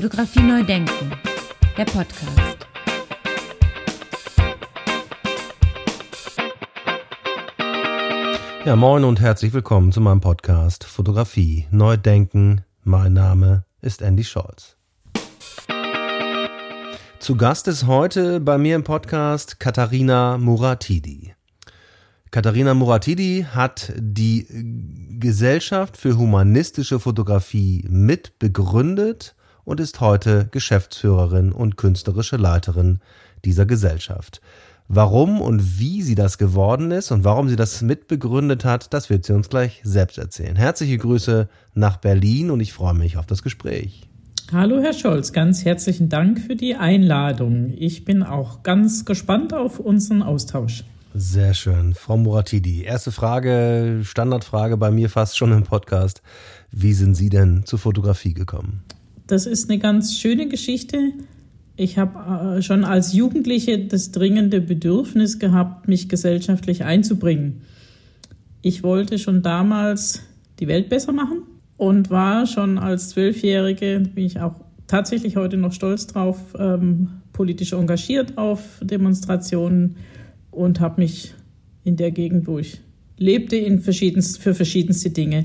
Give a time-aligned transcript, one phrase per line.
[0.00, 1.10] Fotografie neu denken,
[1.76, 2.68] der Podcast.
[8.64, 12.60] Ja, moin und herzlich willkommen zu meinem Podcast Fotografie neu denken.
[12.84, 14.76] Mein Name ist Andy Scholz.
[17.18, 21.34] Zu Gast ist heute bei mir im Podcast Katharina Muratidi.
[22.30, 24.46] Katharina Muratidi hat die
[25.18, 29.34] Gesellschaft für humanistische Fotografie mit begründet
[29.68, 33.00] und ist heute Geschäftsführerin und künstlerische Leiterin
[33.44, 34.40] dieser Gesellschaft.
[34.88, 39.26] Warum und wie sie das geworden ist und warum sie das mitbegründet hat, das wird
[39.26, 40.56] sie uns gleich selbst erzählen.
[40.56, 44.08] Herzliche Grüße nach Berlin und ich freue mich auf das Gespräch.
[44.50, 47.74] Hallo Herr Scholz, ganz herzlichen Dank für die Einladung.
[47.76, 50.84] Ich bin auch ganz gespannt auf unseren Austausch.
[51.12, 51.92] Sehr schön.
[51.92, 56.22] Frau Muratidi, erste Frage, Standardfrage bei mir fast schon im Podcast.
[56.70, 58.82] Wie sind Sie denn zur Fotografie gekommen?
[59.28, 61.12] Das ist eine ganz schöne Geschichte.
[61.76, 67.60] Ich habe äh, schon als Jugendliche das dringende Bedürfnis gehabt, mich gesellschaftlich einzubringen.
[68.62, 70.22] Ich wollte schon damals
[70.60, 71.42] die Welt besser machen
[71.76, 74.54] und war schon als Zwölfjährige, bin ich auch
[74.86, 79.96] tatsächlich heute noch stolz drauf, ähm, politisch engagiert auf Demonstrationen
[80.50, 81.34] und habe mich
[81.84, 82.80] in der Gegend, wo ich
[83.18, 85.44] lebte, in verschiedenst, für verschiedenste Dinge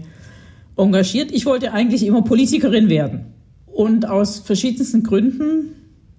[0.77, 1.33] engagiert.
[1.33, 3.33] Ich wollte eigentlich immer Politikerin werden.
[3.73, 5.73] Und aus verschiedensten Gründen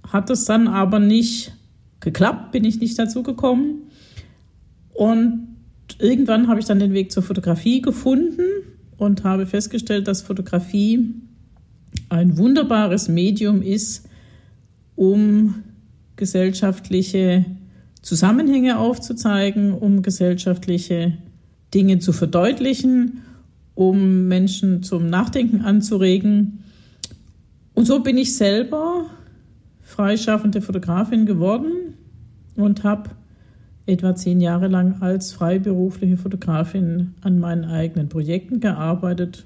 [0.08, 1.54] hat es dann aber nicht
[2.00, 3.82] geklappt, bin ich nicht dazu gekommen.
[4.92, 5.46] Und
[6.00, 8.42] irgendwann habe ich dann den Weg zur Fotografie gefunden
[8.98, 11.14] und habe festgestellt, dass Fotografie
[12.08, 14.08] ein wunderbares Medium ist,
[14.96, 15.62] um
[16.16, 17.44] gesellschaftliche
[18.02, 21.18] Zusammenhänge aufzuzeigen, um gesellschaftliche
[21.72, 23.22] Dinge zu verdeutlichen,
[23.76, 26.63] um Menschen zum Nachdenken anzuregen.
[27.74, 29.06] Und so bin ich selber
[29.80, 31.94] freischaffende Fotografin geworden
[32.56, 33.10] und habe
[33.86, 39.44] etwa zehn Jahre lang als freiberufliche Fotografin an meinen eigenen Projekten gearbeitet,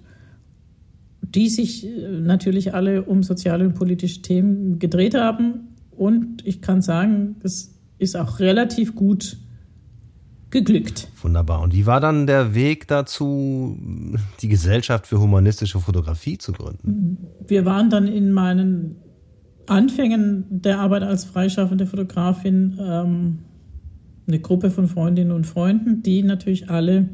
[1.22, 5.74] die sich äh, natürlich alle um soziale und politische Themen gedreht haben.
[5.90, 9.38] Und ich kann sagen, das ist auch relativ gut
[10.50, 11.08] geglückt.
[11.22, 11.60] Wunderbar.
[11.60, 13.78] Und wie war dann der Weg dazu,
[14.40, 17.18] die Gesellschaft für humanistische Fotografie zu gründen?
[17.46, 18.96] Wir waren dann in meinen
[19.66, 23.38] Anfängen der Arbeit als freischaffende Fotografin ähm,
[24.26, 27.08] eine Gruppe von Freundinnen und Freunden, die natürlich alle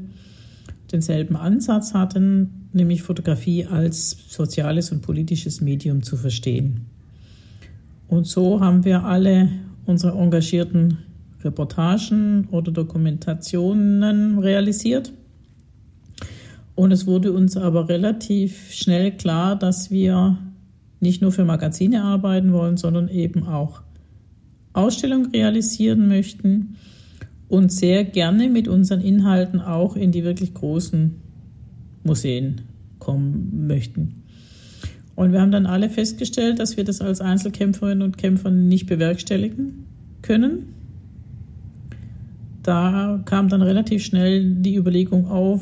[0.93, 6.87] denselben Ansatz hatten, nämlich Fotografie als soziales und politisches Medium zu verstehen.
[8.07, 9.49] Und so haben wir alle
[9.87, 10.99] unsere engagierten
[11.45, 15.13] Reportagen oder Dokumentationen realisiert.
[16.75, 20.39] Und es wurde uns aber relativ schnell klar, dass wir
[21.01, 23.83] nicht nur für Magazine arbeiten wollen, sondern eben auch
[24.73, 26.77] Ausstellungen realisieren möchten
[27.49, 31.15] und sehr gerne mit unseren Inhalten auch in die wirklich großen
[32.03, 32.63] Museen
[32.99, 34.23] kommen möchten.
[35.15, 39.85] Und wir haben dann alle festgestellt, dass wir das als Einzelkämpferinnen und Kämpfer nicht bewerkstelligen
[40.23, 40.74] können.
[42.65, 45.61] Da kam dann relativ schnell die Überlegung auf,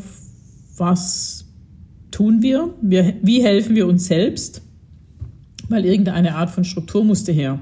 [0.76, 1.44] was
[2.12, 2.72] tun wir?
[2.80, 4.62] wir wie helfen wir uns selbst?
[5.68, 7.60] Weil irgendeine Art von Struktur musste her.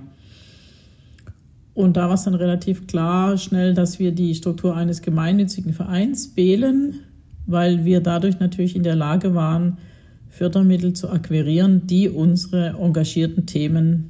[1.72, 6.36] Und da war es dann relativ klar, schnell, dass wir die Struktur eines gemeinnützigen Vereins
[6.36, 7.00] wählen,
[7.46, 9.78] weil wir dadurch natürlich in der Lage waren,
[10.28, 14.09] Fördermittel zu akquirieren, die unsere engagierten Themen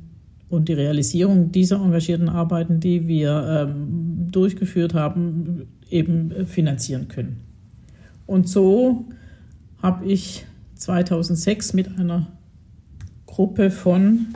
[0.51, 7.41] und die Realisierung dieser engagierten Arbeiten, die wir ähm, durchgeführt haben, eben finanzieren können.
[8.27, 9.07] Und so
[9.81, 10.45] habe ich
[10.75, 12.27] 2006 mit einer
[13.27, 14.27] Gruppe von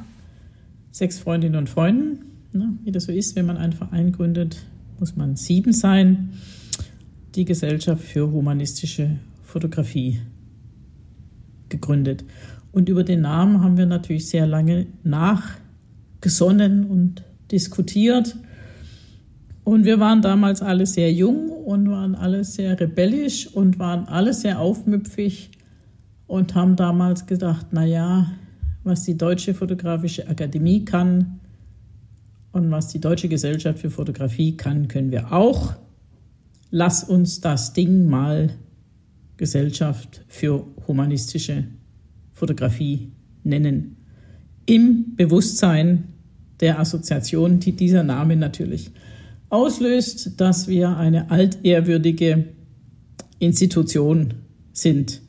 [0.93, 2.21] sechs Freundinnen und Freunden,
[2.53, 4.65] ne, wie das so ist, wenn man einen Verein gründet,
[5.01, 6.31] muss man sieben sein,
[7.35, 10.21] die Gesellschaft für humanistische Fotografie
[11.69, 12.25] gegründet.
[12.71, 14.87] Und über den Namen haben wir natürlich sehr lange
[16.25, 18.37] nachgesonnen und diskutiert.
[19.63, 24.33] Und wir waren damals alle sehr jung und waren alle sehr rebellisch und waren alle
[24.33, 25.51] sehr aufmüpfig
[26.27, 28.33] und haben damals gedacht, na ja,
[28.85, 31.41] was die Deutsche Fotografische Akademie kann
[32.53, 35.75] und was die Deutsche Gesellschaft für Fotografie kann, können wir auch.
[36.71, 38.51] Lass uns das Ding mal
[39.37, 41.65] Gesellschaft für humanistische
[42.33, 43.13] Fotografie
[43.43, 43.97] nennen.
[44.67, 46.14] Im Bewusstsein
[46.61, 48.91] der Assoziation, die dieser Name natürlich
[49.51, 52.47] auslöst, dass wir eine altehrwürdige
[53.39, 54.35] Institution
[54.73, 55.21] sind.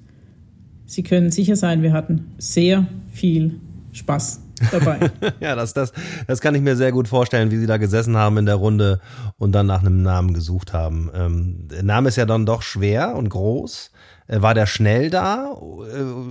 [0.86, 3.60] Sie können sicher sein, wir hatten sehr viel
[3.92, 5.12] Spaß dabei.
[5.40, 5.94] ja, das, das,
[6.28, 9.00] das kann ich mir sehr gut vorstellen, wie Sie da gesessen haben in der Runde
[9.38, 11.10] und dann nach einem Namen gesucht haben.
[11.14, 13.92] Ähm, der Name ist ja dann doch schwer und groß.
[14.28, 15.56] Äh, war der schnell da?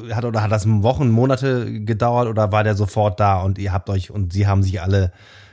[0.09, 3.73] Äh, hat, oder hat das Wochen, Monate gedauert oder war der sofort da und ihr
[3.73, 5.13] habt euch und Sie haben sich alle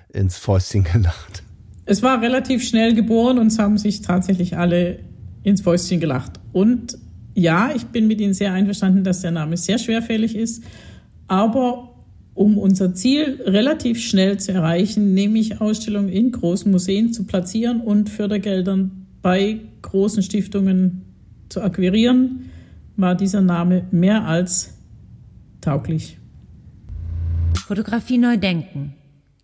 [0.10, 1.44] ins Fäustchen gelacht?
[1.86, 5.00] Es war relativ schnell geboren und es haben sich tatsächlich alle
[5.44, 6.40] ins Fäustchen gelacht.
[6.54, 6.98] Und
[7.34, 10.64] ja, ich bin mit Ihnen sehr einverstanden, dass der Name sehr schwerfällig ist.
[11.28, 11.91] Aber
[12.34, 18.10] um unser Ziel relativ schnell zu erreichen, nämlich Ausstellungen in großen Museen zu platzieren und
[18.10, 21.04] Fördergeldern bei großen Stiftungen
[21.50, 22.50] zu akquirieren,
[22.96, 24.78] war dieser Name mehr als
[25.60, 26.18] tauglich.
[27.56, 28.96] Fotografie neu denken.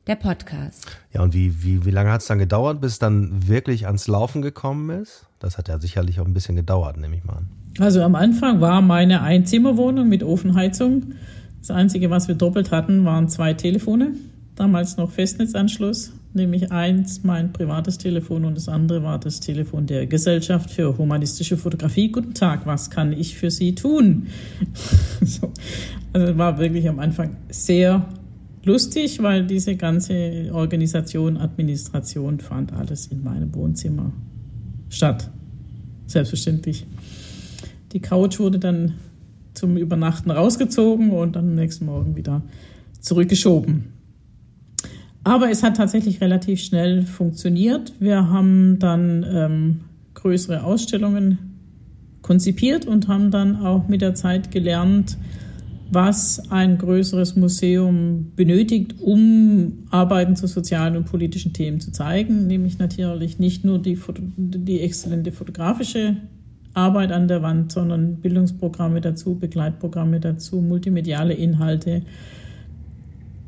[0.07, 0.85] Der Podcast.
[1.13, 4.41] Ja, und wie, wie, wie lange hat es dann gedauert, bis dann wirklich ans Laufen
[4.41, 5.25] gekommen ist?
[5.39, 7.49] Das hat ja sicherlich auch ein bisschen gedauert, nehme ich mal an.
[7.79, 11.13] Also am Anfang war meine Einzimmerwohnung mit Ofenheizung.
[11.59, 14.13] Das Einzige, was wir doppelt hatten, waren zwei Telefone.
[14.55, 20.07] Damals noch Festnetzanschluss, nämlich eins mein privates Telefon und das andere war das Telefon der
[20.07, 22.11] Gesellschaft für humanistische Fotografie.
[22.11, 24.27] Guten Tag, was kann ich für Sie tun?
[25.21, 25.51] so.
[26.13, 28.07] Also war wirklich am Anfang sehr
[28.63, 34.11] lustig, weil diese ganze Organisation, Administration fand alles in meinem Wohnzimmer
[34.89, 35.29] statt.
[36.07, 36.85] Selbstverständlich.
[37.91, 38.95] Die Couch wurde dann
[39.57, 42.43] zum Übernachten rausgezogen und dann am nächsten Morgen wieder
[42.99, 43.85] zurückgeschoben.
[45.23, 47.93] Aber es hat tatsächlich relativ schnell funktioniert.
[47.99, 49.79] Wir haben dann ähm,
[50.13, 51.37] größere Ausstellungen
[52.21, 55.17] konzipiert und haben dann auch mit der Zeit gelernt,
[55.89, 62.77] was ein größeres Museum benötigt, um Arbeiten zu sozialen und politischen Themen zu zeigen, nämlich
[62.77, 63.97] natürlich nicht nur die,
[64.37, 66.17] die exzellente fotografische
[66.77, 72.03] Arbeit an der Wand, sondern Bildungsprogramme dazu, Begleitprogramme dazu, multimediale Inhalte.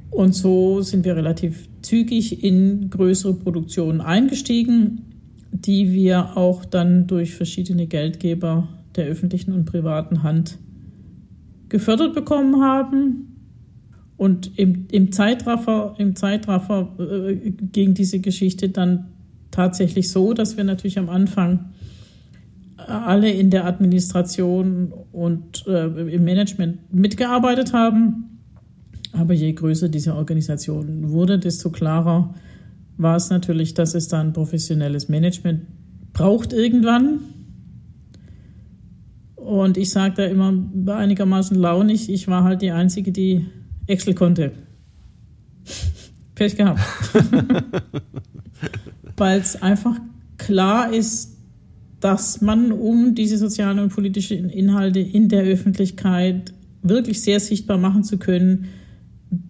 [0.09, 5.05] Und so sind wir relativ zügig in größere Produktionen eingestiegen,
[5.51, 10.57] die wir auch dann durch verschiedene Geldgeber der öffentlichen und privaten Hand
[11.69, 13.35] gefördert bekommen haben.
[14.17, 19.05] Und im, im Zeitraffer, im Zeitraffer äh, ging diese Geschichte dann
[19.51, 21.69] tatsächlich so, dass wir natürlich am Anfang
[22.87, 28.39] alle in der Administration und äh, im Management mitgearbeitet haben.
[29.11, 32.33] Aber je größer diese Organisation wurde, desto klarer
[32.97, 35.61] war es natürlich, dass es dann professionelles Management
[36.13, 37.19] braucht irgendwann.
[39.35, 40.53] Und ich sage da immer
[40.87, 43.45] einigermaßen launig, ich war halt die Einzige, die
[43.87, 44.51] Excel konnte.
[46.35, 46.81] Pech gehabt.
[49.17, 49.97] Weil es einfach
[50.37, 51.38] klar ist,
[51.99, 58.03] dass man, um diese sozialen und politischen Inhalte in der Öffentlichkeit wirklich sehr sichtbar machen
[58.03, 58.67] zu können,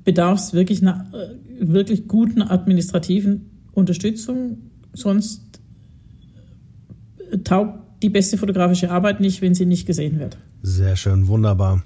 [0.03, 4.57] bedarf es wirklich einer äh, wirklich guten administrativen Unterstützung.
[4.93, 5.61] Sonst
[7.31, 10.37] äh, taugt die beste fotografische Arbeit nicht, wenn sie nicht gesehen wird.
[10.61, 11.83] Sehr schön, wunderbar.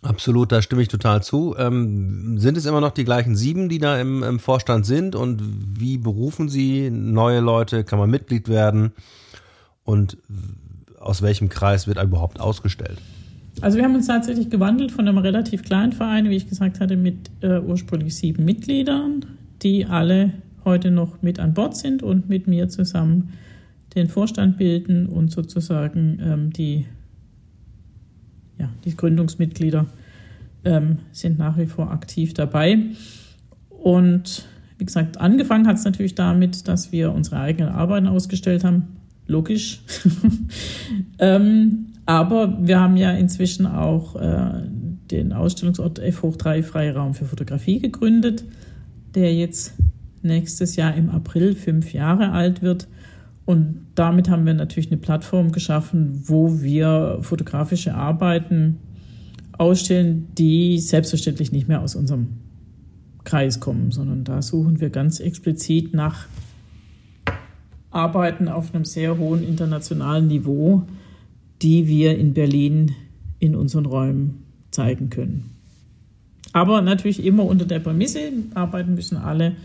[0.00, 1.56] Absolut, da stimme ich total zu.
[1.58, 5.16] Ähm, sind es immer noch die gleichen sieben, die da im, im Vorstand sind?
[5.16, 5.42] Und
[5.78, 7.82] wie berufen Sie neue Leute?
[7.82, 8.92] Kann man Mitglied werden?
[9.88, 10.18] Und
[11.00, 12.98] aus welchem Kreis wird er überhaupt ausgestellt?
[13.62, 16.94] Also wir haben uns tatsächlich gewandelt von einem relativ kleinen Verein, wie ich gesagt hatte,
[16.94, 19.24] mit äh, ursprünglich sieben Mitgliedern,
[19.62, 23.32] die alle heute noch mit an Bord sind und mit mir zusammen
[23.94, 26.84] den Vorstand bilden und sozusagen ähm, die,
[28.58, 29.86] ja, die Gründungsmitglieder
[30.66, 32.78] ähm, sind nach wie vor aktiv dabei.
[33.70, 34.46] Und
[34.76, 38.97] wie gesagt, angefangen hat es natürlich damit, dass wir unsere eigenen Arbeiten ausgestellt haben
[39.28, 39.82] logisch.
[41.18, 44.62] ähm, aber wir haben ja inzwischen auch äh,
[45.10, 48.44] den Ausstellungsort F hoch 3 Freiraum für Fotografie gegründet,
[49.14, 49.74] der jetzt
[50.22, 52.88] nächstes Jahr im April fünf Jahre alt wird.
[53.44, 58.78] Und damit haben wir natürlich eine Plattform geschaffen, wo wir fotografische Arbeiten
[59.56, 62.28] ausstellen, die selbstverständlich nicht mehr aus unserem
[63.24, 66.26] Kreis kommen, sondern da suchen wir ganz explizit nach
[67.90, 70.82] arbeiten auf einem sehr hohen internationalen Niveau,
[71.62, 72.94] die wir in Berlin
[73.38, 75.56] in unseren Räumen zeigen können.
[76.52, 79.56] Aber natürlich immer unter der Prämisse, arbeiten müssen alle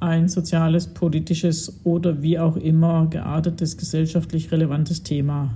[0.00, 5.54] ein soziales, politisches oder wie auch immer geartetes, gesellschaftlich relevantes Thema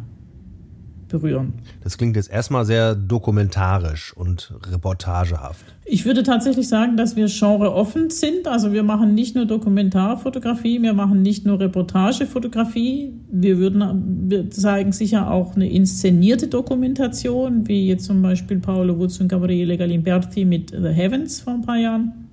[1.08, 1.54] berühren.
[1.82, 5.64] Das klingt jetzt erstmal sehr dokumentarisch und reportagehaft.
[5.84, 8.46] Ich würde tatsächlich sagen, dass wir genreoffen sind.
[8.46, 13.12] Also wir machen nicht nur Dokumentarfotografie, wir machen nicht nur Reportagefotografie.
[13.30, 19.20] Wir würden, wir zeigen sicher auch eine inszenierte Dokumentation, wie jetzt zum Beispiel Paolo Woods
[19.20, 22.28] und Gabriele Galimberti mit The Heavens vor ein paar Jahren.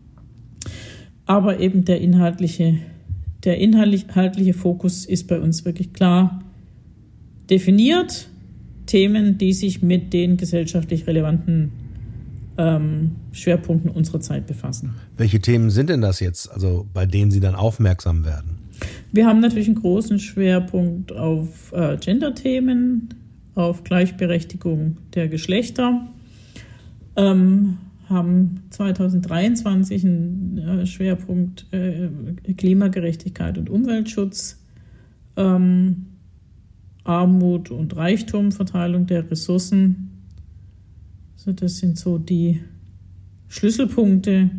[1.26, 2.78] Aber eben der inhaltliche,
[3.44, 6.42] der inhaltliche Fokus ist bei uns wirklich klar
[7.50, 8.30] definiert
[8.96, 11.74] Themen, die sich mit den gesellschaftlich relevanten
[12.58, 14.96] ähm, Schwerpunkten unserer Zeit befassen.
[15.18, 18.52] Welche Themen sind denn das jetzt, also bei denen Sie dann aufmerksam werden?
[19.12, 23.10] Wir haben natürlich einen großen Schwerpunkt auf äh, Gender-Themen,
[23.54, 26.08] auf Gleichberechtigung der Geschlechter,
[27.18, 32.08] ähm, haben 2023 einen äh, Schwerpunkt äh,
[32.56, 34.64] Klimagerechtigkeit und Umweltschutz.
[35.36, 36.15] Ähm,
[37.06, 40.12] Armut und Reichtum, Verteilung der Ressourcen.
[41.38, 42.62] Also das sind so die
[43.48, 44.50] Schlüsselpunkte,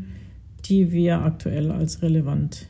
[0.64, 2.66] die wir aktuell als relevant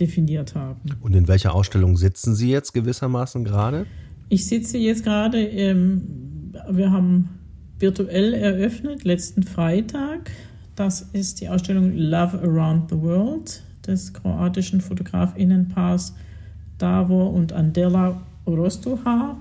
[0.00, 0.80] definiert haben.
[1.00, 3.86] Und in welcher Ausstellung sitzen Sie jetzt gewissermaßen gerade?
[4.28, 7.28] Ich sitze jetzt gerade, ähm, wir haben
[7.78, 10.30] virtuell eröffnet, letzten Freitag.
[10.74, 16.14] Das ist die Ausstellung Love Around the World des kroatischen Fotografinnenpaars
[16.78, 19.36] Davor und Andela Rostoha.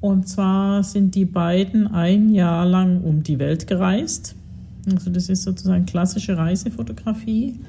[0.00, 4.34] Und zwar sind die beiden ein Jahr lang um die Welt gereist.
[4.92, 7.60] Also das ist sozusagen klassische Reisefotografie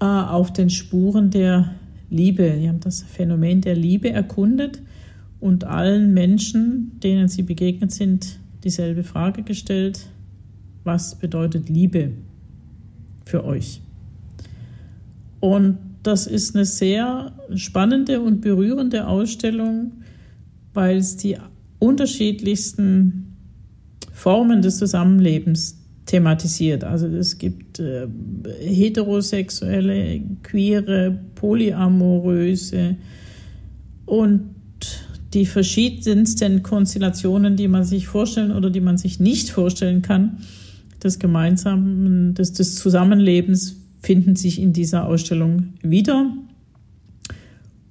[0.00, 1.74] äh, auf den Spuren der
[2.10, 2.58] Liebe.
[2.58, 4.82] Die haben das Phänomen der Liebe erkundet
[5.40, 10.08] und allen Menschen, denen sie begegnet sind, dieselbe Frage gestellt.
[10.82, 12.12] Was bedeutet Liebe
[13.24, 13.80] für euch?
[15.40, 19.92] Und das ist eine sehr spannende und berührende Ausstellung,
[20.72, 21.36] weil es die
[21.78, 23.36] unterschiedlichsten
[24.12, 26.84] Formen des Zusammenlebens thematisiert.
[26.84, 28.06] Also es gibt äh,
[28.60, 32.96] heterosexuelle, queere, polyamoröse
[34.06, 34.50] und
[35.32, 40.38] die verschiedensten Konstellationen, die man sich vorstellen oder die man sich nicht vorstellen kann,
[41.02, 46.30] des gemeinsamen, des, des Zusammenlebens finden sich in dieser Ausstellung wieder.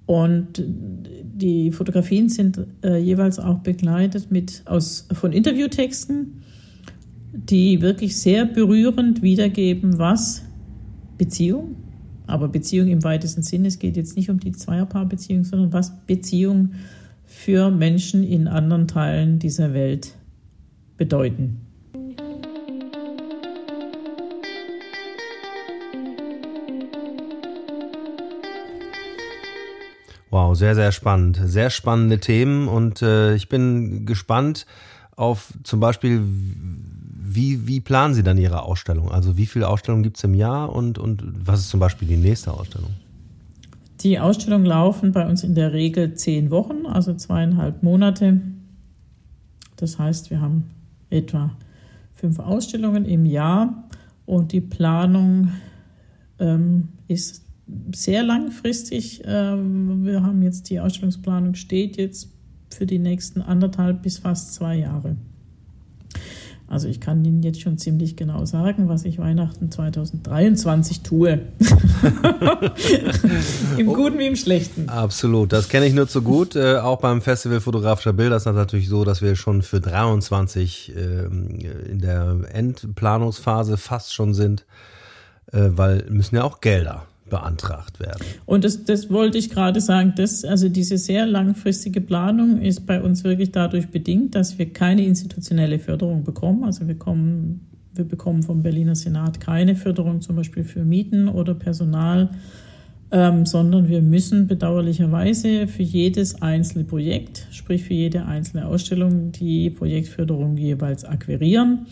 [0.06, 6.44] Und die Fotografien sind äh, jeweils auch begleitet mit aus, von Interviewtexten,
[7.34, 10.44] die wirklich sehr berührend wiedergeben, was
[11.18, 11.78] Beziehung,
[12.28, 16.74] aber Beziehung im weitesten Sinne, es geht jetzt nicht um die Zweierpaarbeziehung, sondern was Beziehung
[17.26, 20.14] für Menschen in anderen Teilen dieser Welt
[20.96, 21.62] bedeuten.
[30.34, 31.40] Wow, sehr, sehr spannend.
[31.44, 34.66] Sehr spannende Themen und äh, ich bin gespannt
[35.16, 39.12] auf zum Beispiel, wie, wie planen Sie dann Ihre Ausstellung?
[39.12, 42.18] Also wie viele Ausstellungen gibt es im Jahr und, und was ist zum Beispiel die
[42.18, 42.90] nächste Ausstellung?
[44.00, 48.42] Die Ausstellungen laufen bei uns in der Regel zehn Wochen, also zweieinhalb Monate.
[49.76, 50.72] Das heißt, wir haben
[51.12, 51.52] etwa
[52.16, 53.84] fünf Ausstellungen im Jahr
[54.26, 55.52] und die Planung
[56.40, 57.43] ähm, ist
[57.94, 59.22] sehr langfristig.
[59.26, 62.30] Ähm, wir haben jetzt die Ausstellungsplanung steht jetzt
[62.70, 65.16] für die nächsten anderthalb bis fast zwei Jahre.
[66.68, 71.34] Also ich kann Ihnen jetzt schon ziemlich genau sagen, was ich Weihnachten 2023 tue.
[73.78, 73.86] Im.
[73.86, 74.90] Guten wie im Schlechten.
[74.90, 76.56] Absolut, das kenne ich nur zu gut.
[76.56, 80.96] Äh, auch beim Festival fotografischer Bilder ist das natürlich so, dass wir schon für 23
[80.96, 81.26] äh,
[81.92, 84.66] in der Endplanungsphase fast schon sind,
[85.52, 88.24] äh, weil müssen ja auch Gelder beantragt werden.
[88.46, 93.02] Und das, das wollte ich gerade sagen, dass also diese sehr langfristige Planung ist bei
[93.02, 96.64] uns wirklich dadurch bedingt, dass wir keine institutionelle Förderung bekommen.
[96.64, 101.56] Also wir kommen, wir bekommen vom Berliner Senat keine Förderung zum Beispiel für Mieten oder
[101.56, 102.30] Personal,
[103.10, 109.72] ähm, sondern wir müssen bedauerlicherweise für jedes einzelne Projekt, sprich für jede einzelne Ausstellung, die
[109.72, 111.88] Projektförderung jeweils akquirieren.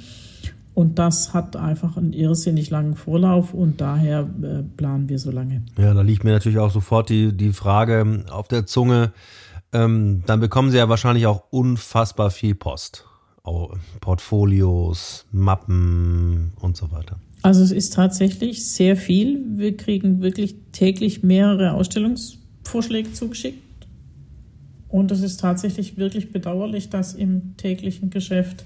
[0.74, 5.64] Und das hat einfach einen irrsinnig langen Vorlauf und daher äh, planen wir so lange.
[5.78, 9.12] Ja, da liegt mir natürlich auch sofort die, die Frage auf der Zunge.
[9.74, 13.06] Ähm, dann bekommen Sie ja wahrscheinlich auch unfassbar viel Post.
[14.02, 17.20] Portfolios, Mappen und so weiter.
[17.42, 19.44] Also es ist tatsächlich sehr viel.
[19.56, 23.64] Wir kriegen wirklich täglich mehrere Ausstellungsvorschläge zugeschickt.
[24.90, 28.64] Und es ist tatsächlich wirklich bedauerlich, dass im täglichen Geschäft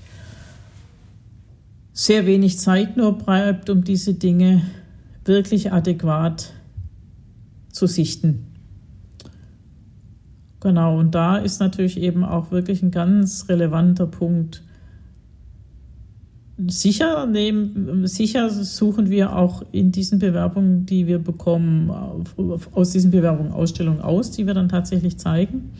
[1.95, 4.63] sehr wenig Zeit nur bleibt, um diese Dinge
[5.23, 6.51] wirklich adäquat
[7.71, 8.47] zu sichten.
[10.59, 14.61] Genau, und da ist natürlich eben auch wirklich ein ganz relevanter Punkt.
[16.67, 21.91] Sicher, nehmen, sicher suchen wir auch in diesen Bewerbungen, die wir bekommen,
[22.73, 25.71] aus diesen Bewerbungen Ausstellungen aus, die wir dann tatsächlich zeigen.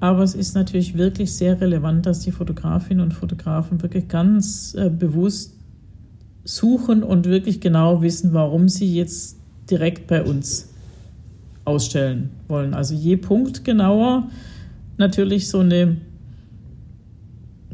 [0.00, 4.88] Aber es ist natürlich wirklich sehr relevant, dass die Fotografinnen und Fotografen wirklich ganz äh,
[4.88, 5.54] bewusst
[6.42, 9.38] suchen und wirklich genau wissen, warum sie jetzt
[9.70, 10.70] direkt bei uns
[11.66, 12.72] ausstellen wollen.
[12.72, 14.28] Also je Punkt genauer
[14.96, 15.98] natürlich so eine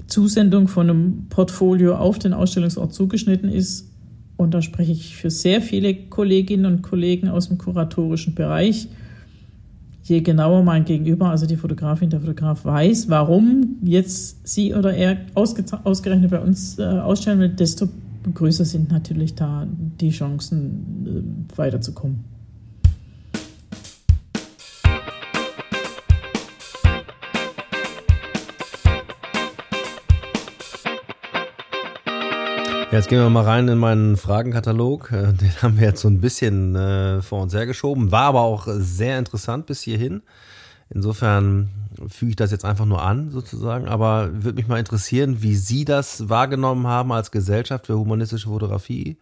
[0.09, 3.91] Zusendung von einem Portfolio auf den Ausstellungsort zugeschnitten ist.
[4.37, 8.89] Und da spreche ich für sehr viele Kolleginnen und Kollegen aus dem kuratorischen Bereich
[10.09, 15.17] je genauer mein Gegenüber, also die Fotografin, der Fotograf weiß, warum jetzt sie oder er
[15.35, 17.89] ausgerechnet bei uns äh, ausstellen will, desto
[18.33, 22.36] größer sind natürlich da die Chancen, äh, weiterzukommen.
[32.97, 35.13] Jetzt gehen wir mal rein in meinen Fragenkatalog.
[35.13, 38.11] Äh, den haben wir jetzt so ein bisschen äh, vor uns hergeschoben.
[38.11, 40.23] War aber auch sehr interessant bis hierhin.
[40.89, 41.69] Insofern
[42.09, 43.87] füge ich das jetzt einfach nur an, sozusagen.
[43.87, 49.19] Aber würde mich mal interessieren, wie Sie das wahrgenommen haben als Gesellschaft für humanistische Fotografie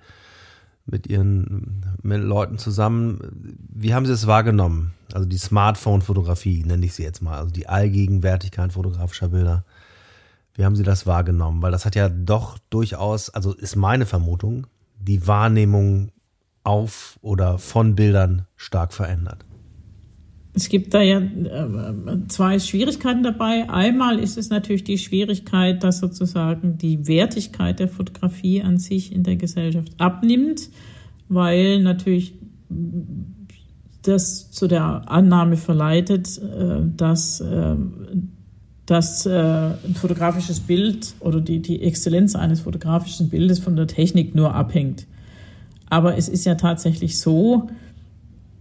[0.86, 3.58] mit Ihren mit Leuten zusammen.
[3.74, 4.92] Wie haben Sie es wahrgenommen?
[5.12, 7.38] Also die Smartphone-Fotografie, nenne ich sie jetzt mal.
[7.38, 9.64] Also die Allgegenwärtigkeit fotografischer Bilder.
[10.54, 11.62] Wie haben Sie das wahrgenommen?
[11.62, 14.66] Weil das hat ja doch durchaus, also ist meine Vermutung,
[14.98, 16.10] die Wahrnehmung
[16.62, 19.44] auf oder von Bildern stark verändert.
[20.56, 23.68] Es gibt da ja äh, zwei Schwierigkeiten dabei.
[23.68, 29.24] Einmal ist es natürlich die Schwierigkeit, dass sozusagen die Wertigkeit der Fotografie an sich in
[29.24, 30.70] der Gesellschaft abnimmt,
[31.28, 32.34] weil natürlich
[34.02, 37.74] das zu der Annahme verleitet, äh, dass äh,
[38.86, 44.34] dass äh, ein fotografisches Bild oder die, die Exzellenz eines fotografischen Bildes von der Technik
[44.34, 45.06] nur abhängt.
[45.88, 47.68] Aber es ist ja tatsächlich so,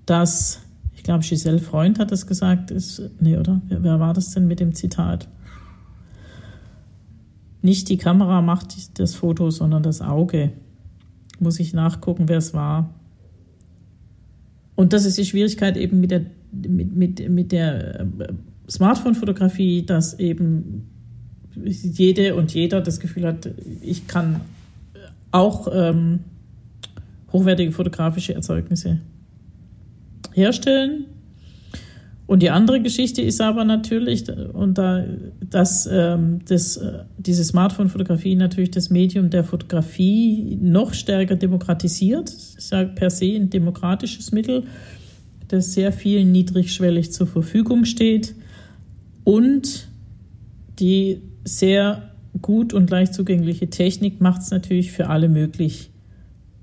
[0.06, 0.62] dass,
[0.96, 3.62] ich glaube, Giselle Freund hat das gesagt, ist, nee, oder?
[3.68, 5.28] Wer, wer war das denn mit dem Zitat?
[7.62, 10.52] Nicht die Kamera macht das Foto, sondern das Auge.
[11.40, 12.94] Muss ich nachgucken, wer es war.
[14.76, 18.06] Und das ist die Schwierigkeit eben mit der, mit, mit, mit der äh,
[18.74, 20.90] Smartphone-Fotografie, dass eben
[21.56, 23.48] jede und jeder das Gefühl hat,
[23.82, 24.42] ich kann
[25.32, 26.22] auch ähm,
[27.32, 29.00] hochwertige fotografische Erzeugnisse
[30.34, 31.06] herstellen.
[32.26, 35.04] Und die andere Geschichte ist aber natürlich, und da,
[35.48, 36.82] dass ähm, das,
[37.18, 42.32] diese Smartphone-Fotografie natürlich das Medium der Fotografie noch stärker demokratisiert.
[42.32, 44.64] Ist ja per se ein demokratisches Mittel,
[45.50, 48.34] das sehr viel niedrigschwellig zur Verfügung steht
[49.24, 49.88] und
[50.80, 52.10] die sehr
[52.42, 55.92] gut und leicht zugängliche Technik macht es natürlich für alle möglich,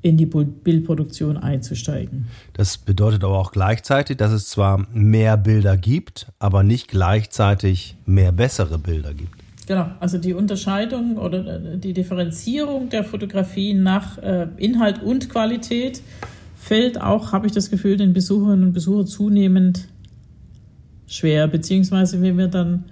[0.03, 2.27] in die Bildproduktion einzusteigen.
[2.55, 8.33] Das bedeutet aber auch gleichzeitig, dass es zwar mehr Bilder gibt, aber nicht gleichzeitig mehr
[8.33, 9.35] bessere Bilder gibt.
[9.67, 16.03] Genau, also die Unterscheidung oder äh, die Differenzierung der Fotografie nach äh, Inhalt und Qualität
[16.57, 19.87] fällt auch, habe ich das Gefühl, den Besucherinnen und Besuchern zunehmend
[21.11, 22.85] schwer, beziehungsweise wenn wir dann,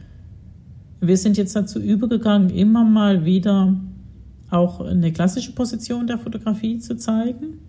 [1.00, 3.74] wir sind jetzt dazu übergegangen, immer mal wieder
[4.50, 7.60] auch eine klassische Position der Fotografie zu zeigen.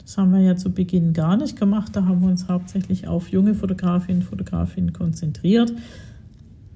[0.00, 1.94] Das haben wir ja zu Beginn gar nicht gemacht.
[1.94, 5.70] Da haben wir uns hauptsächlich auf junge Fotografinnen und Fotografinnen konzentriert.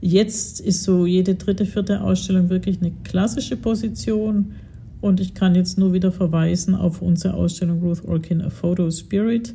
[0.03, 4.53] Jetzt ist so jede dritte, vierte Ausstellung wirklich eine klassische Position.
[5.01, 9.55] Und ich kann jetzt nur wieder verweisen auf unsere Ausstellung Ruth Orkin, A Photo Spirit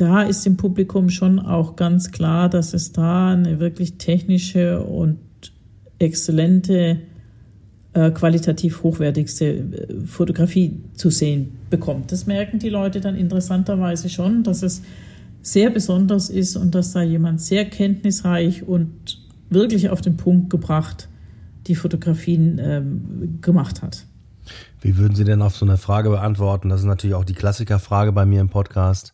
[0.00, 5.18] da ist dem Publikum schon auch ganz klar, dass es da eine wirklich technische und
[5.98, 7.00] exzellente,
[7.92, 12.12] äh, qualitativ hochwertigste äh, Fotografie zu sehen bekommt.
[12.12, 14.80] Das merken die Leute dann interessanterweise schon, dass es
[15.42, 19.18] sehr besonders ist und dass da jemand sehr kenntnisreich und
[19.50, 21.10] wirklich auf den Punkt gebracht
[21.66, 24.06] die Fotografien ähm, gemacht hat.
[24.80, 26.70] Wie würden Sie denn auf so eine Frage beantworten?
[26.70, 29.12] Das ist natürlich auch die Klassikerfrage bei mir im Podcast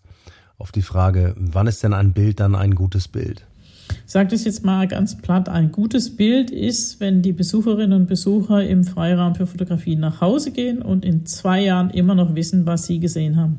[0.58, 3.46] auf die Frage, wann ist denn ein Bild dann ein gutes Bild?
[3.88, 5.48] Ich sage das jetzt mal ganz platt.
[5.48, 10.52] Ein gutes Bild ist, wenn die Besucherinnen und Besucher im Freiraum für Fotografie nach Hause
[10.52, 13.58] gehen und in zwei Jahren immer noch wissen, was sie gesehen haben.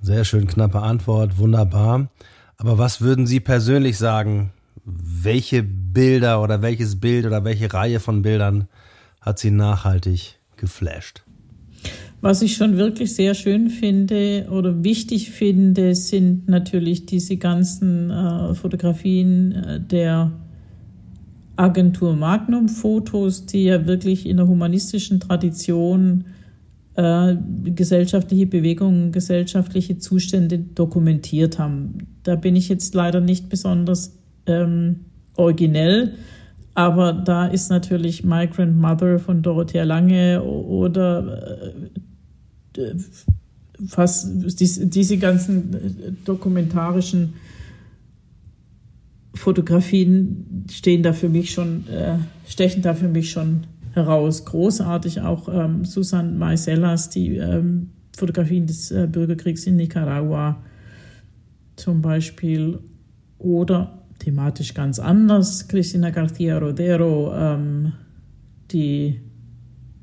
[0.00, 2.08] Sehr schön, knappe Antwort, wunderbar.
[2.56, 4.50] Aber was würden Sie persönlich sagen?
[4.84, 8.68] Welche Bilder oder welches Bild oder welche Reihe von Bildern
[9.20, 11.22] hat Sie nachhaltig geflasht?
[12.20, 18.54] Was ich schon wirklich sehr schön finde oder wichtig finde, sind natürlich diese ganzen äh,
[18.54, 20.32] Fotografien äh, der
[21.54, 26.24] Agentur Magnum Fotos, die ja wirklich in der humanistischen Tradition
[26.96, 31.98] äh, gesellschaftliche Bewegungen, gesellschaftliche Zustände dokumentiert haben.
[32.24, 35.04] Da bin ich jetzt leider nicht besonders ähm,
[35.36, 36.14] originell,
[36.74, 41.90] aber da ist natürlich Migrant Mother von Dorothea Lange oder äh,
[43.86, 47.34] fast diese, diese ganzen äh, dokumentarischen
[49.34, 54.44] Fotografien stehen da für mich schon, äh, stechen da für mich schon heraus.
[54.44, 60.60] Großartig auch ähm, Susan Maisellas, die ähm, Fotografien des äh, Bürgerkriegs in Nicaragua
[61.76, 62.80] zum Beispiel.
[63.38, 67.92] Oder thematisch ganz anders, Cristina García Rodero, ähm,
[68.72, 69.20] die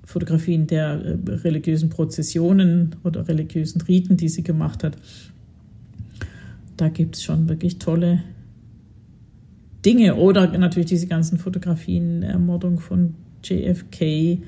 [0.05, 4.97] Fotografien der äh, religiösen Prozessionen oder religiösen Riten, die sie gemacht hat.
[6.77, 8.23] Da gibt es schon wirklich tolle
[9.85, 10.15] Dinge.
[10.15, 14.39] Oder natürlich diese ganzen Fotografien, Ermordung von JFK,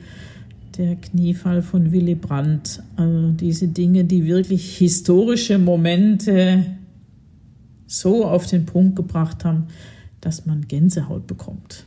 [0.78, 6.66] der Kniefall von Willy Brandt, also diese Dinge, die wirklich historische Momente
[7.88, 9.68] so auf den Punkt gebracht haben,
[10.22, 11.86] dass man Gänsehaut bekommt.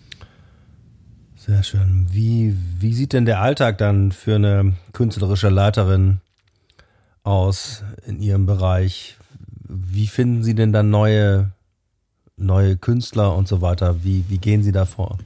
[1.50, 2.06] Sehr schön.
[2.12, 6.20] Wie, wie sieht denn der Alltag dann für eine künstlerische Leiterin
[7.24, 9.16] aus in Ihrem Bereich?
[9.66, 11.50] Wie finden Sie denn dann neue,
[12.36, 14.04] neue Künstler und so weiter?
[14.04, 15.18] Wie, wie gehen Sie da vor?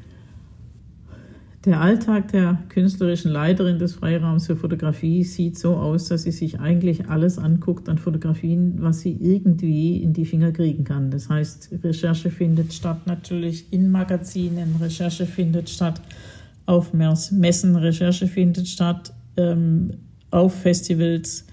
[1.65, 6.61] Der Alltag der künstlerischen Leiterin des Freiraums für Fotografie sieht so aus, dass sie sich
[6.61, 11.11] eigentlich alles anguckt an Fotografien, was sie irgendwie in die Finger kriegen kann.
[11.11, 16.03] Das heißt, Recherche findet statt natürlich in Magazinen, Recherche findet statt
[16.67, 19.93] auf Messen, Recherche findet statt ähm,
[20.31, 21.47] auf Festivals,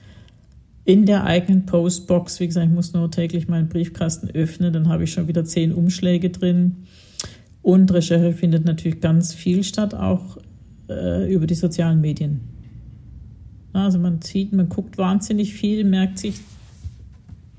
[0.84, 2.40] in der eigenen Postbox.
[2.40, 5.72] Wie gesagt, ich muss nur täglich meinen Briefkasten öffnen, dann habe ich schon wieder zehn
[5.72, 6.88] Umschläge drin.
[7.62, 10.38] Und Recherche findet natürlich ganz viel statt, auch
[10.90, 12.42] äh, über die sozialen Medien.
[13.74, 16.42] Also man sieht, man guckt wahnsinnig viel, merkt sich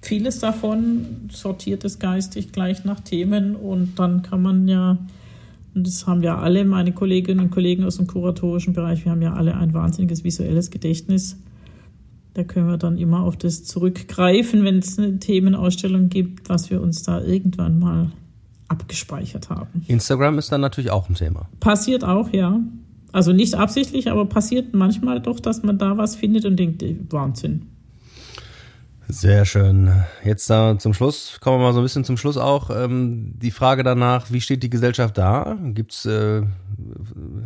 [0.03, 4.99] vieles davon, sortiert es geistig gleich nach Themen und dann kann man ja,
[5.75, 9.23] und das haben ja alle meine Kolleginnen und Kollegen aus dem kuratorischen Bereich, wir haben
[9.23, 11.39] ja alle ein wahnsinniges visuelles Gedächtnis.
[12.35, 16.81] Da können wir dann immer auf das zurückgreifen, wenn es eine Themenausstellung gibt, was wir
[16.81, 18.11] uns da irgendwann mal
[18.73, 19.85] abgespeichert haben.
[19.87, 21.49] Instagram ist dann natürlich auch ein Thema.
[21.61, 22.59] Passiert auch, ja.
[23.13, 26.83] Also nicht absichtlich, aber passiert manchmal doch, dass man da was findet und denkt,
[27.13, 27.67] Wahnsinn.
[29.09, 29.91] Sehr schön.
[30.25, 32.71] Jetzt da zum Schluss, kommen wir mal so ein bisschen zum Schluss auch.
[32.71, 35.59] Ähm, die Frage danach, wie steht die Gesellschaft da?
[35.75, 36.43] Gibt es äh,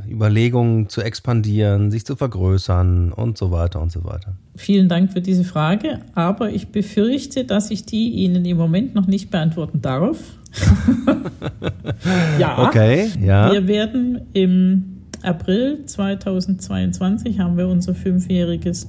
[0.09, 4.37] Überlegungen zu expandieren, sich zu vergrößern und so weiter und so weiter?
[4.55, 9.09] Vielen Dank für diese Frage, aber ich befürchte, dass ich die Ihnen im Moment noch
[9.09, 10.19] nicht beantworten darf.
[12.39, 12.67] ja.
[12.67, 13.53] Okay, ja.
[13.53, 18.89] Wir werden im April 2022 haben wir unser fünfjähriges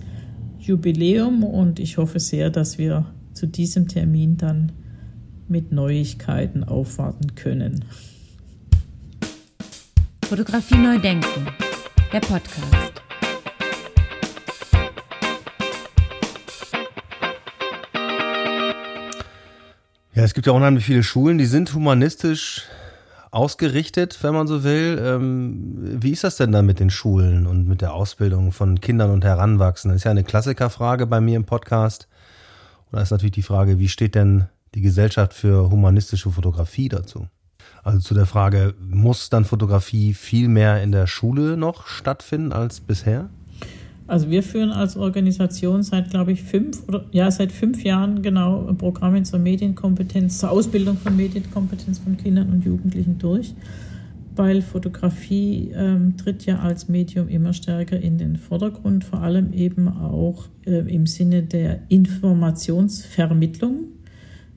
[0.60, 4.72] Jubiläum und ich hoffe sehr, dass wir zu diesem Termin dann
[5.48, 7.86] mit Neuigkeiten aufwarten können.
[10.26, 11.48] Fotografie neu denken,
[12.12, 13.07] der Podcast.
[20.18, 22.64] Ja, es gibt ja unheimlich viele Schulen, die sind humanistisch
[23.30, 25.00] ausgerichtet, wenn man so will.
[25.00, 29.12] Ähm, wie ist das denn dann mit den Schulen und mit der Ausbildung von Kindern
[29.12, 29.94] und Heranwachsenden?
[29.94, 32.08] Das ist ja eine Klassikerfrage bei mir im Podcast.
[32.90, 37.28] Und da ist natürlich die Frage, wie steht denn die Gesellschaft für humanistische Fotografie dazu?
[37.84, 42.80] Also zu der Frage, muss dann Fotografie viel mehr in der Schule noch stattfinden als
[42.80, 43.30] bisher?
[44.08, 48.74] Also wir führen als Organisation seit, glaube ich, fünf oder ja, seit fünf Jahren genau
[48.78, 53.54] Programme zur Medienkompetenz, zur Ausbildung von Medienkompetenz von Kindern und Jugendlichen durch,
[54.38, 59.90] weil Fotografie ähm, tritt ja als Medium immer stärker in den Vordergrund, vor allem eben
[59.90, 63.88] auch äh, im Sinne der Informationsvermittlung.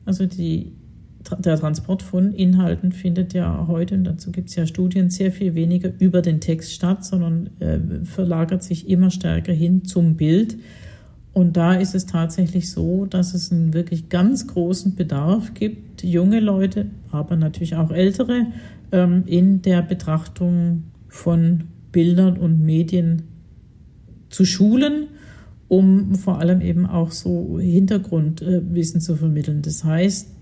[0.04, 0.72] Also die
[1.38, 5.54] der Transport von Inhalten findet ja heute, und dazu gibt es ja Studien, sehr viel
[5.54, 10.56] weniger über den Text statt, sondern äh, verlagert sich immer stärker hin zum Bild.
[11.32, 16.40] Und da ist es tatsächlich so, dass es einen wirklich ganz großen Bedarf gibt, junge
[16.40, 18.46] Leute, aber natürlich auch ältere,
[18.90, 23.22] ähm, in der Betrachtung von Bildern und Medien
[24.30, 25.08] zu schulen,
[25.68, 29.62] um vor allem eben auch so Hintergrundwissen zu vermitteln.
[29.62, 30.39] Das heißt,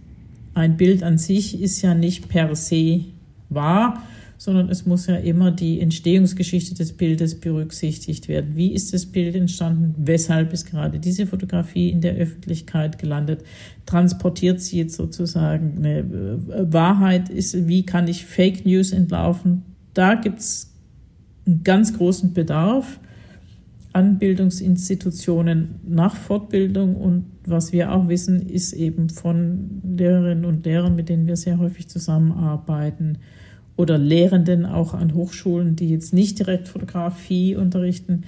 [0.59, 3.05] ein Bild an sich ist ja nicht per se
[3.49, 4.03] wahr,
[4.37, 8.53] sondern es muss ja immer die Entstehungsgeschichte des Bildes berücksichtigt werden.
[8.55, 9.95] Wie ist das Bild entstanden?
[9.99, 13.43] Weshalb ist gerade diese Fotografie in der Öffentlichkeit gelandet?
[13.85, 17.29] Transportiert sie jetzt sozusagen eine äh, Wahrheit?
[17.29, 19.63] Ist, wie kann ich Fake News entlaufen?
[19.95, 20.73] Da gibt es
[21.47, 23.01] einen ganz großen Bedarf
[23.93, 30.95] an Bildungsinstitutionen nach Fortbildung und was wir auch wissen, ist eben von Lehrerinnen und Lehrern,
[30.95, 33.19] mit denen wir sehr häufig zusammenarbeiten,
[33.77, 38.25] oder Lehrenden auch an Hochschulen, die jetzt nicht direkt Fotografie unterrichten,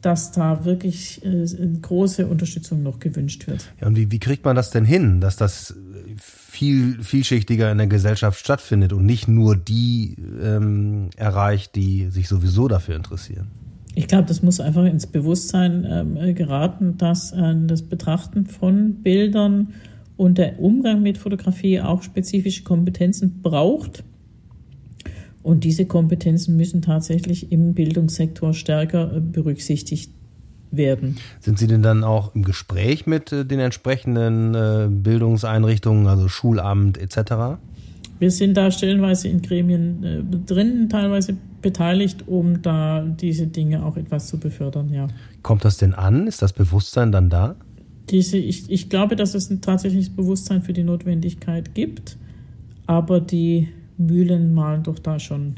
[0.00, 1.46] dass da wirklich äh,
[1.80, 3.72] große Unterstützung noch gewünscht wird.
[3.80, 5.74] Ja, und wie, wie kriegt man das denn hin, dass das
[6.16, 12.68] viel vielschichtiger in der Gesellschaft stattfindet und nicht nur die ähm, erreicht, die sich sowieso
[12.68, 13.48] dafür interessieren?
[13.94, 19.74] Ich glaube, das muss einfach ins Bewusstsein ähm, geraten, dass äh, das Betrachten von Bildern
[20.16, 24.04] und der Umgang mit Fotografie auch spezifische Kompetenzen braucht
[25.42, 30.12] und diese Kompetenzen müssen tatsächlich im Bildungssektor stärker äh, berücksichtigt
[30.70, 31.16] werden.
[31.40, 36.96] Sind Sie denn dann auch im Gespräch mit äh, den entsprechenden äh, Bildungseinrichtungen, also Schulamt
[36.96, 37.58] etc.?
[38.18, 44.28] Wir sind da stellenweise in Gremien drin, teilweise beteiligt, um da diese Dinge auch etwas
[44.28, 45.08] zu befördern, ja.
[45.42, 46.26] Kommt das denn an?
[46.26, 47.56] Ist das Bewusstsein dann da?
[48.10, 52.18] Diese, ich, ich glaube, dass es ein tatsächliches Bewusstsein für die Notwendigkeit gibt,
[52.86, 55.54] aber die Mühlen malen doch da schon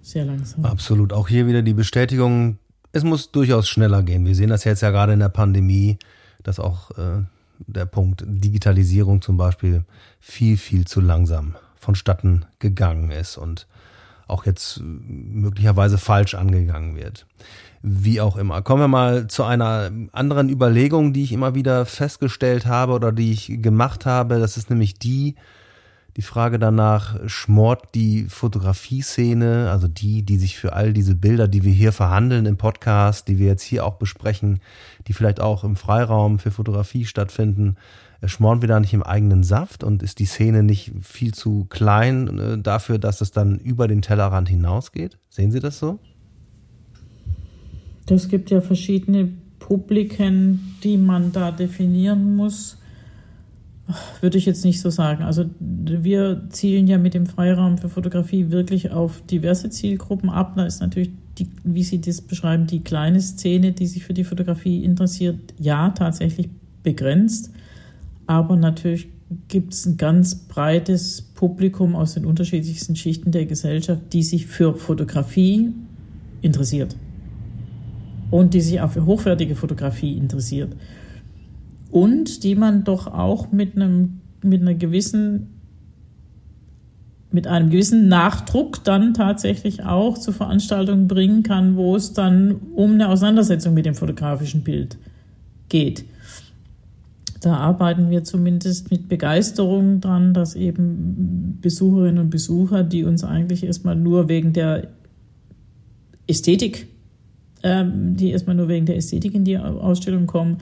[0.00, 0.64] sehr langsam.
[0.64, 1.12] Absolut.
[1.12, 2.58] Auch hier wieder die Bestätigung,
[2.92, 4.24] es muss durchaus schneller gehen.
[4.24, 5.98] Wir sehen das jetzt ja gerade in der Pandemie,
[6.42, 7.22] dass auch äh,
[7.66, 9.84] der Punkt Digitalisierung zum Beispiel
[10.20, 13.66] viel, viel zu langsam vonstatten gegangen ist und
[14.28, 17.26] auch jetzt möglicherweise falsch angegangen wird.
[17.82, 18.62] Wie auch immer.
[18.62, 23.32] Kommen wir mal zu einer anderen Überlegung, die ich immer wieder festgestellt habe oder die
[23.32, 24.40] ich gemacht habe.
[24.40, 25.36] Das ist nämlich die,
[26.16, 31.62] die Frage danach, schmort die Fotografie-Szene, also die, die sich für all diese Bilder, die
[31.62, 34.60] wir hier verhandeln im Podcast, die wir jetzt hier auch besprechen,
[35.06, 39.44] die vielleicht auch im Freiraum für Fotografie stattfinden, äh, schmoren wir da nicht im eigenen
[39.44, 43.86] Saft und ist die Szene nicht viel zu klein äh, dafür, dass es dann über
[43.86, 45.18] den Tellerrand hinausgeht?
[45.28, 45.98] Sehen Sie das so?
[48.10, 49.28] Es gibt ja verschiedene
[49.58, 52.78] Publiken, die man da definieren muss.
[54.20, 55.22] Würde ich jetzt nicht so sagen.
[55.22, 60.54] Also wir zielen ja mit dem Freiraum für Fotografie wirklich auf diverse Zielgruppen ab.
[60.56, 64.24] Da ist natürlich, die, wie Sie das beschreiben, die kleine Szene, die sich für die
[64.24, 66.50] Fotografie interessiert, ja, tatsächlich
[66.82, 67.52] begrenzt.
[68.28, 69.08] Aber natürlich
[69.48, 74.74] gibt es ein ganz breites Publikum aus den unterschiedlichsten Schichten der Gesellschaft, die sich für
[74.74, 75.72] Fotografie
[76.42, 76.94] interessiert
[78.30, 80.76] und die sich auch für hochwertige Fotografie interessiert
[81.90, 85.48] und die man doch auch mit einem mit einer gewissen
[87.32, 92.92] mit einem gewissen Nachdruck dann tatsächlich auch zu Veranstaltungen bringen kann, wo es dann um
[92.92, 94.98] eine Auseinandersetzung mit dem fotografischen Bild
[95.70, 96.04] geht.
[97.40, 103.64] Da arbeiten wir zumindest mit Begeisterung dran, dass eben Besucherinnen und Besucher, die uns eigentlich
[103.64, 104.88] erstmal nur wegen der
[106.26, 106.88] Ästhetik,
[107.62, 110.58] ähm, die erstmal nur wegen der Ästhetik in die Ausstellung kommen,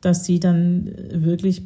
[0.00, 1.62] dass sie dann wirklich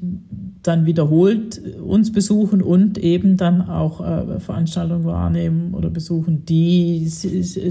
[0.62, 7.11] dann wiederholt uns besuchen und eben dann auch äh, Veranstaltungen wahrnehmen oder besuchen, die,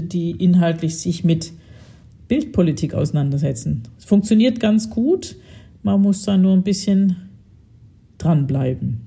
[0.02, 1.52] die inhaltlich sich mit
[2.28, 3.82] Bildpolitik auseinandersetzen.
[3.98, 5.36] Es funktioniert ganz gut,
[5.82, 7.28] man muss da nur ein bisschen
[8.18, 9.00] dranbleiben.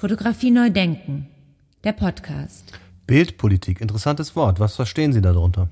[0.00, 1.26] Fotografie neu denken,
[1.84, 2.72] der Podcast.
[3.06, 4.58] Bildpolitik, interessantes Wort.
[4.58, 5.68] Was verstehen Sie darunter?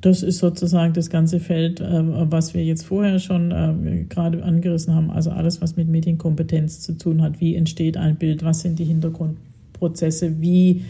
[0.00, 4.94] Das ist sozusagen das ganze Feld, äh, was wir jetzt vorher schon äh, gerade angerissen
[4.94, 5.10] haben.
[5.10, 7.40] Also alles, was mit Medienkompetenz zu tun hat.
[7.40, 8.44] Wie entsteht ein Bild?
[8.44, 10.40] Was sind die Hintergrundprozesse?
[10.42, 10.84] Wie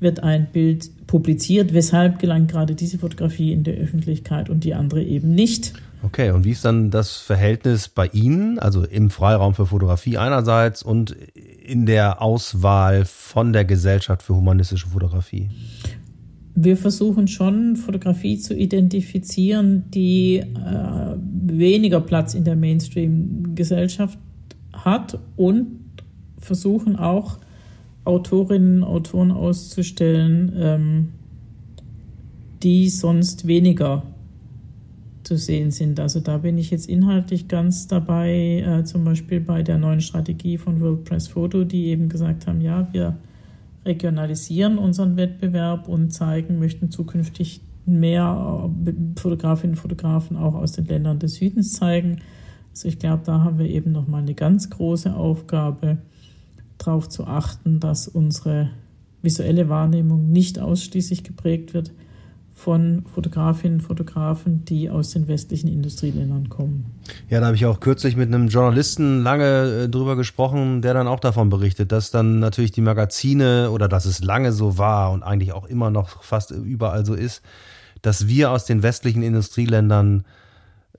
[0.00, 1.72] wird ein Bild publiziert?
[1.72, 5.72] Weshalb gelangt gerade diese Fotografie in der Öffentlichkeit und die andere eben nicht?
[6.02, 10.82] Okay, und wie ist dann das Verhältnis bei Ihnen, also im Freiraum für Fotografie einerseits
[10.82, 15.50] und in der Auswahl von der Gesellschaft für humanistische Fotografie?
[16.60, 24.18] wir versuchen schon Fotografie zu identifizieren, die äh, weniger Platz in der Mainstream-Gesellschaft
[24.72, 25.66] hat und
[26.38, 27.38] versuchen auch
[28.04, 31.08] Autorinnen und Autoren auszustellen, ähm,
[32.62, 34.02] die sonst weniger
[35.28, 36.00] zu sehen sind.
[36.00, 40.56] Also da bin ich jetzt inhaltlich ganz dabei, äh, zum Beispiel bei der neuen Strategie
[40.56, 43.18] von World Press Photo, die eben gesagt haben, ja, wir
[43.84, 50.86] regionalisieren unseren Wettbewerb und zeigen, möchten zukünftig mehr äh, Fotografinnen und Fotografen auch aus den
[50.86, 52.20] Ländern des Südens zeigen.
[52.70, 55.98] Also ich glaube, da haben wir eben nochmal eine ganz große Aufgabe,
[56.78, 58.70] darauf zu achten, dass unsere
[59.20, 61.92] visuelle Wahrnehmung nicht ausschließlich geprägt wird
[62.58, 66.86] von Fotografinnen und Fotografen, die aus den westlichen Industrieländern kommen.
[67.30, 71.06] Ja, da habe ich auch kürzlich mit einem Journalisten lange äh, drüber gesprochen, der dann
[71.06, 75.22] auch davon berichtet, dass dann natürlich die Magazine oder dass es lange so war und
[75.22, 77.42] eigentlich auch immer noch fast überall so ist,
[78.02, 80.24] dass wir aus den westlichen Industrieländern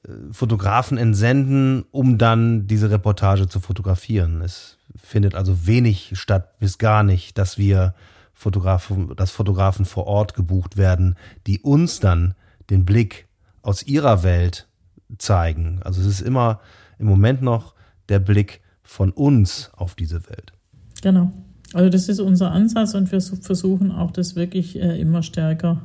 [0.08, 4.42] äh, Fotografen entsenden, um dann diese Reportage zu fotografieren.
[4.42, 7.94] Es findet also wenig statt bis gar nicht, dass wir
[8.40, 12.36] Fotografen, dass Fotografen vor Ort gebucht werden, die uns dann
[12.70, 13.28] den Blick
[13.62, 14.70] aus ihrer Welt
[15.18, 15.82] zeigen.
[15.84, 16.62] Also es ist immer
[17.00, 17.74] im Moment noch
[18.08, 20.54] der Blick von uns auf diese Welt.
[21.02, 21.34] Genau.
[21.74, 25.82] Also das ist unser Ansatz und wir versuchen auch das wirklich äh, immer stärker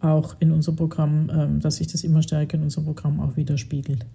[0.00, 4.06] auch in unserem Programm, äh, dass sich das immer stärker in unserem Programm auch widerspiegelt.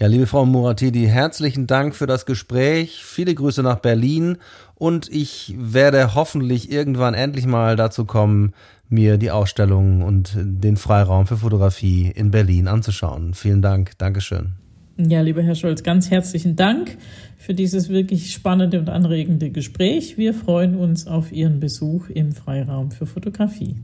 [0.00, 3.04] Ja, liebe Frau Muratidi, herzlichen Dank für das Gespräch.
[3.04, 4.38] Viele Grüße nach Berlin
[4.74, 8.54] und ich werde hoffentlich irgendwann endlich mal dazu kommen,
[8.88, 13.34] mir die Ausstellung und den Freiraum für Fotografie in Berlin anzuschauen.
[13.34, 13.98] Vielen Dank.
[13.98, 14.52] Dankeschön.
[14.96, 16.96] Ja, lieber Herr Scholz, ganz herzlichen Dank
[17.36, 20.16] für dieses wirklich spannende und anregende Gespräch.
[20.16, 23.76] Wir freuen uns auf Ihren Besuch im Freiraum für Fotografie.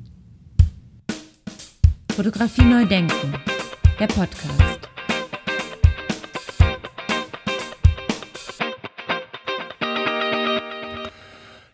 [2.11, 3.35] Fotografie neu denken.
[4.00, 4.75] Der Podcast.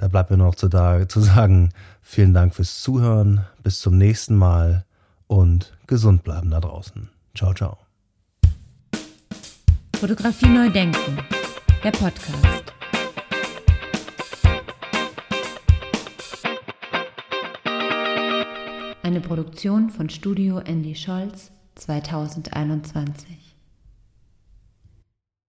[0.00, 4.34] Da bleibt mir noch zu, da, zu sagen, vielen Dank fürs Zuhören, bis zum nächsten
[4.34, 4.86] Mal
[5.26, 7.10] und gesund bleiben da draußen.
[7.34, 7.76] Ciao, ciao.
[9.94, 11.18] Fotografie neu denken.
[11.84, 12.72] Der Podcast.
[19.02, 23.49] Eine Produktion von Studio Andy Scholz 2021.